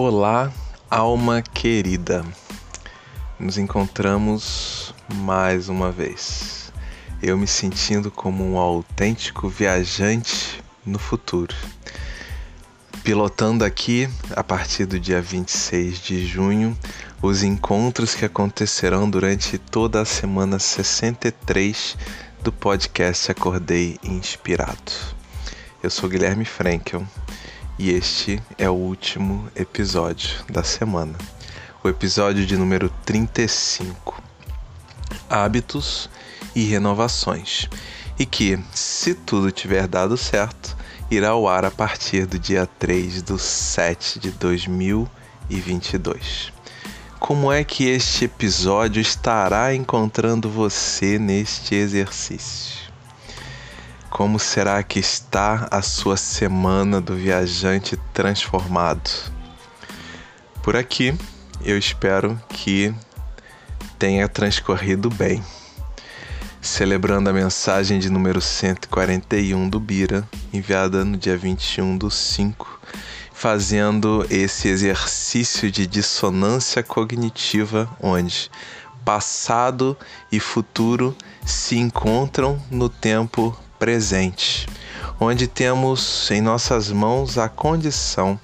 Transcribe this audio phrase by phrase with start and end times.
[0.00, 0.52] Olá,
[0.88, 2.24] alma querida.
[3.36, 6.72] Nos encontramos mais uma vez.
[7.20, 11.52] Eu me sentindo como um autêntico viajante no futuro.
[13.02, 16.78] Pilotando aqui, a partir do dia 26 de junho,
[17.20, 21.96] os encontros que acontecerão durante toda a semana 63
[22.40, 24.92] do podcast Acordei Inspirado.
[25.82, 27.04] Eu sou Guilherme Frankel
[27.78, 31.14] e este é o último episódio da semana,
[31.82, 34.20] o episódio de número 35.
[35.30, 36.10] Hábitos
[36.56, 37.68] e renovações,
[38.18, 40.76] e que, se tudo tiver dado certo,
[41.08, 46.52] irá ao ar a partir do dia 3 do 7 de 2022.
[47.20, 52.87] Como é que este episódio estará encontrando você neste exercício?
[54.10, 59.10] Como será que está a sua semana do viajante transformado?
[60.62, 61.14] Por aqui,
[61.62, 62.92] eu espero que
[63.98, 65.44] tenha transcorrido bem.
[66.60, 72.80] Celebrando a mensagem de número 141 do Bira, enviada no dia 21 do 5,
[73.32, 78.50] fazendo esse exercício de dissonância cognitiva, onde
[79.04, 79.96] passado
[80.32, 84.66] e futuro se encontram no tempo presente,
[85.20, 88.38] onde temos em nossas mãos a condição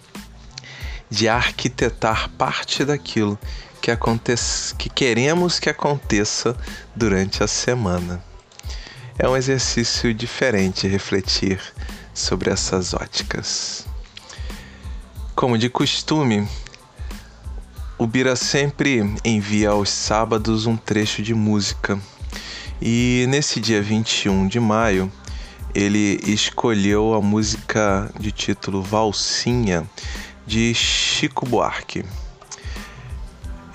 [1.11, 3.39] de arquitetar parte daquilo
[3.81, 6.57] que, acontece, que queremos que aconteça
[6.97, 8.23] durante a semana.
[9.19, 11.61] É um exercício diferente refletir
[12.13, 13.87] sobre essas óticas.
[15.35, 16.49] Como de costume,
[17.97, 21.99] o Bira sempre envia aos sábados um trecho de música.
[22.81, 25.13] E nesse dia 21 de maio,
[25.75, 29.85] ele escolheu a música de título Valsinha
[30.47, 32.05] de Chico Buarque.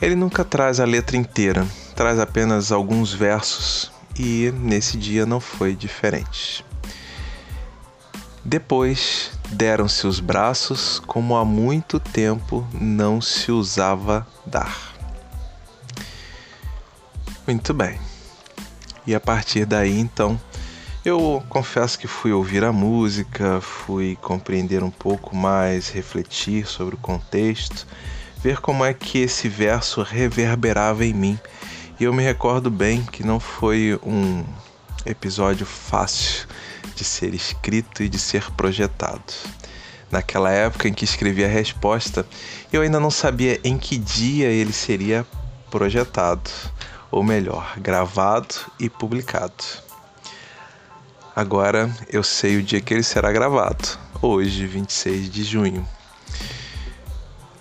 [0.01, 5.75] Ele nunca traz a letra inteira, traz apenas alguns versos e nesse dia não foi
[5.75, 6.63] diferente.
[8.45, 14.95] Depois deram-se os braços como há muito tempo não se usava dar.
[17.45, 17.99] Muito bem.
[19.05, 20.39] E a partir daí então
[21.09, 26.97] eu confesso que fui ouvir a música, fui compreender um pouco mais, refletir sobre o
[26.99, 27.87] contexto,
[28.37, 31.39] ver como é que esse verso reverberava em mim.
[31.99, 34.45] E eu me recordo bem que não foi um
[35.05, 36.47] episódio fácil
[36.95, 39.33] de ser escrito e de ser projetado.
[40.11, 42.25] Naquela época em que escrevi a resposta,
[42.71, 45.25] eu ainda não sabia em que dia ele seria
[45.71, 46.49] projetado,
[47.11, 49.88] ou melhor, gravado e publicado.
[51.39, 55.87] Agora eu sei o dia que ele será gravado, hoje, 26 de junho.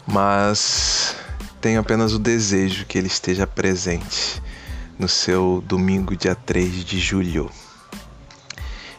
[0.05, 1.15] Mas
[1.61, 4.43] tenho apenas o desejo que ele esteja presente
[4.99, 7.49] no seu domingo, dia 3 de julho.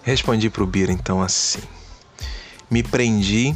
[0.01, 1.59] Respondi para o Bira então assim:
[2.71, 3.53] Me prendi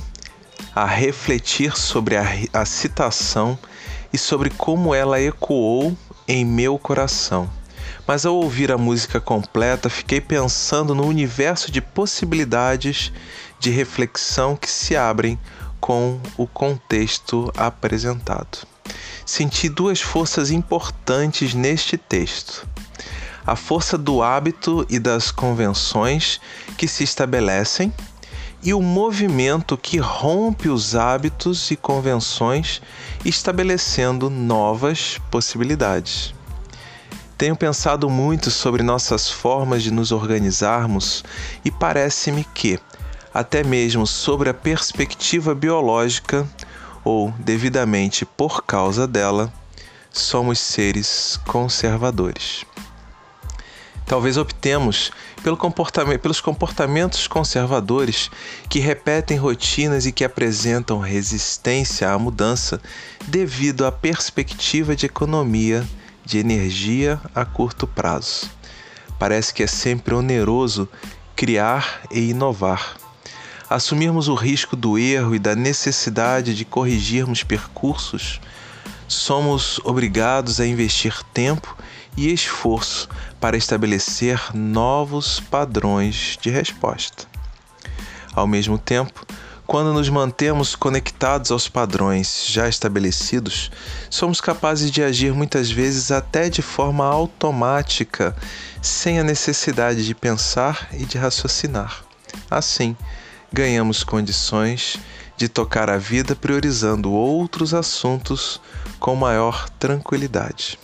[0.75, 3.57] a refletir sobre a, a citação
[4.11, 5.97] e sobre como ela ecoou
[6.27, 7.49] em meu coração
[8.07, 13.11] mas ao ouvir a música completa, fiquei pensando no universo de possibilidades
[13.59, 15.39] de reflexão que se abrem
[15.79, 18.59] com o contexto apresentado.
[19.25, 22.67] Senti duas forças importantes neste texto:
[23.45, 26.39] a força do hábito e das convenções
[26.77, 27.93] que se estabelecem,
[28.61, 32.81] e o movimento que rompe os hábitos e convenções,
[33.25, 36.33] estabelecendo novas possibilidades.
[37.43, 41.25] Tenho pensado muito sobre nossas formas de nos organizarmos
[41.65, 42.79] e parece-me que,
[43.33, 46.47] até mesmo sobre a perspectiva biológica,
[47.03, 49.51] ou devidamente por causa dela,
[50.09, 52.63] somos seres conservadores.
[54.05, 55.11] Talvez optemos
[55.43, 58.31] pelo comportamento, pelos comportamentos conservadores
[58.69, 62.81] que repetem rotinas e que apresentam resistência à mudança
[63.27, 65.85] devido à perspectiva de economia
[66.25, 68.49] de energia a curto prazo.
[69.19, 70.87] Parece que é sempre oneroso
[71.35, 72.95] criar e inovar.
[73.69, 78.39] Assumirmos o risco do erro e da necessidade de corrigirmos percursos,
[79.07, 81.75] somos obrigados a investir tempo
[82.15, 83.09] e esforço
[83.39, 87.25] para estabelecer novos padrões de resposta.
[88.33, 89.25] Ao mesmo tempo,
[89.65, 93.71] quando nos mantemos conectados aos padrões já estabelecidos,
[94.09, 98.35] somos capazes de agir muitas vezes até de forma automática,
[98.81, 102.03] sem a necessidade de pensar e de raciocinar.
[102.51, 102.95] Assim,
[103.51, 104.97] ganhamos condições
[105.37, 108.59] de tocar a vida priorizando outros assuntos
[108.99, 110.77] com maior tranquilidade.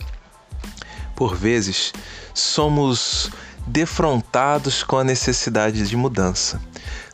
[1.14, 1.92] Por vezes,
[2.32, 3.30] somos
[3.66, 6.60] defrontados com a necessidade de mudança.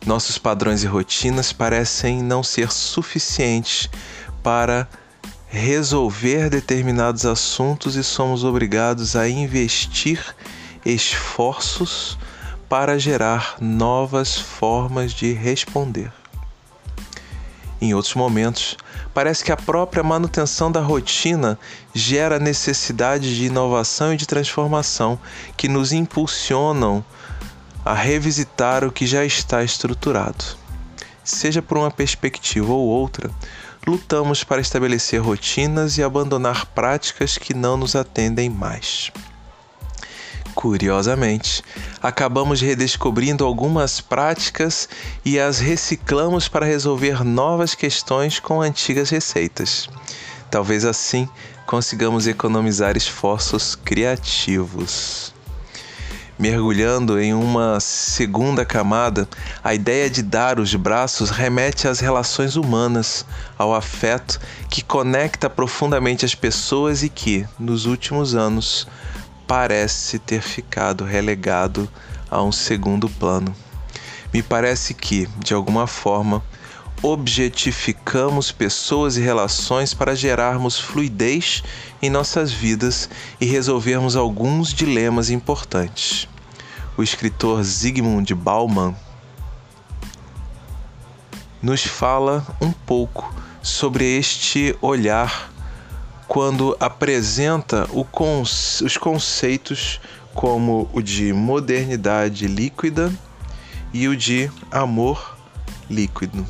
[0.04, 3.88] Nossos padrões e rotinas parecem não ser suficientes
[4.42, 4.88] para
[5.48, 10.22] resolver determinados assuntos e somos obrigados a investir
[10.84, 12.18] esforços
[12.68, 16.12] para gerar novas formas de responder.
[17.80, 18.76] Em outros momentos,
[19.16, 21.58] parece que a própria manutenção da rotina
[21.94, 25.18] gera necessidade de inovação e de transformação
[25.56, 27.02] que nos impulsionam
[27.82, 30.44] a revisitar o que já está estruturado.
[31.24, 33.30] Seja por uma perspectiva ou outra,
[33.86, 39.10] lutamos para estabelecer rotinas e abandonar práticas que não nos atendem mais.
[40.56, 41.62] Curiosamente,
[42.02, 44.88] acabamos redescobrindo algumas práticas
[45.22, 49.86] e as reciclamos para resolver novas questões com antigas receitas.
[50.50, 51.28] Talvez assim
[51.66, 55.34] consigamos economizar esforços criativos.
[56.38, 59.28] Mergulhando em uma segunda camada,
[59.62, 63.26] a ideia de dar os braços remete às relações humanas,
[63.58, 68.88] ao afeto que conecta profundamente as pessoas e que, nos últimos anos,
[69.46, 71.88] parece ter ficado relegado
[72.30, 73.54] a um segundo plano.
[74.32, 76.42] Me parece que, de alguma forma,
[77.02, 81.62] objetificamos pessoas e relações para gerarmos fluidez
[82.02, 83.08] em nossas vidas
[83.40, 86.28] e resolvermos alguns dilemas importantes.
[86.96, 88.96] O escritor Zygmunt Bauman
[91.62, 93.32] nos fala um pouco
[93.62, 95.50] sobre este olhar
[96.28, 100.00] quando apresenta conce os conceitos
[100.34, 103.12] como o de modernidade líquida
[103.92, 105.36] e o de amor
[105.88, 106.46] líquido.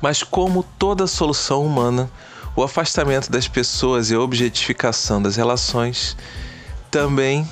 [0.00, 2.10] Mas, como toda solução humana,
[2.54, 6.16] o afastamento das pessoas e a objetificação das relações
[6.90, 7.48] também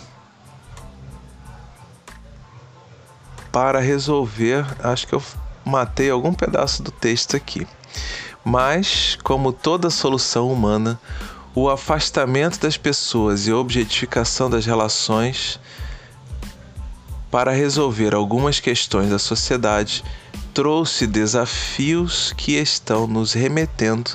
[3.51, 5.23] para resolver, acho que eu
[5.65, 7.67] matei algum pedaço do texto aqui.
[8.45, 11.01] Mas, como toda solução humana,
[11.55, 15.61] o afastamento das pessoas e a objetificação das relações
[17.31, 20.05] para resolver algumas questões da sociedade
[20.53, 24.11] trouxe desafios que estão nos remetendo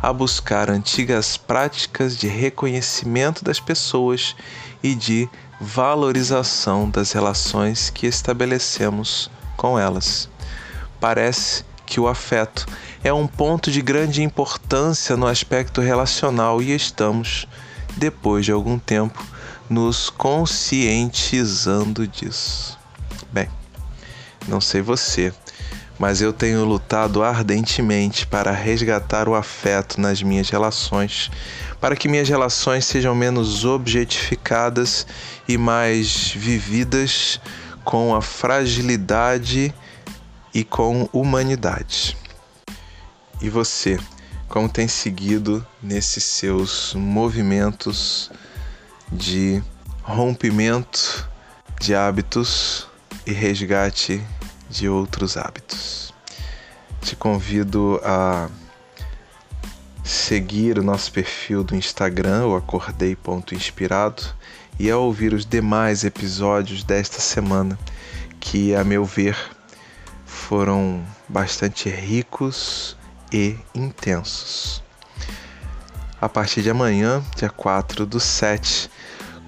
[0.00, 4.34] a buscar antigas práticas de reconhecimento das pessoas
[4.82, 5.28] e de
[5.60, 10.28] valorização das relações que estabelecemos com elas.
[10.98, 12.66] Parece que o afeto
[13.02, 17.48] é um ponto de grande importância no aspecto relacional e estamos,
[17.96, 19.24] depois de algum tempo,
[19.68, 22.78] nos conscientizando disso.
[23.32, 23.48] Bem,
[24.46, 25.32] não sei você,
[25.98, 31.30] mas eu tenho lutado ardentemente para resgatar o afeto nas minhas relações,
[31.80, 35.06] para que minhas relações sejam menos objetificadas
[35.48, 37.40] e mais vividas
[37.82, 39.74] com a fragilidade
[40.52, 42.19] e com humanidade.
[43.42, 43.98] E você,
[44.48, 48.30] como tem seguido nesses seus movimentos
[49.10, 49.62] de
[50.02, 51.26] rompimento
[51.80, 52.86] de hábitos
[53.26, 54.22] e resgate
[54.68, 56.12] de outros hábitos?
[57.00, 58.50] Te convido a
[60.04, 64.22] seguir o nosso perfil do Instagram, o acordei.inspirado,
[64.78, 67.78] e a ouvir os demais episódios desta semana,
[68.38, 69.36] que, a meu ver,
[70.26, 72.98] foram bastante ricos
[73.32, 74.82] e intensos.
[76.20, 78.90] A partir de amanhã, dia 4 do 7,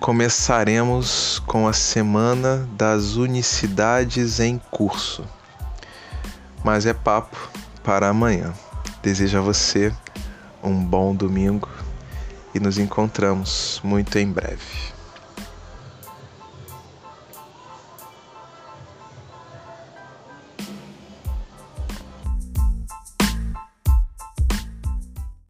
[0.01, 5.25] começaremos com a Semana das Unicidades em Curso.
[6.65, 7.37] Mas é papo
[7.85, 8.53] para amanhã.
[9.03, 9.93] Desejo a você
[10.63, 11.69] um bom domingo
[12.55, 14.93] e nos encontramos muito em breve.